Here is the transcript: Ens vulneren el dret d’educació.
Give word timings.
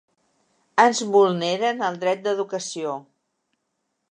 Ens 0.83 1.01
vulneren 1.15 1.85
el 1.91 2.01
dret 2.05 2.25
d’educació. 2.25 2.97